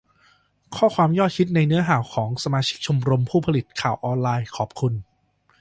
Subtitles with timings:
[0.75, 4.93] ข้อความยอดฮิตในเนื้อข่าวของสมาชิกชมรมผู้ผลิตข่าวออนไลน์ :'ขอบคุณ